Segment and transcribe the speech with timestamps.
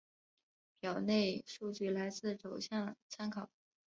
[0.79, 3.51] 表内数据来自走向参考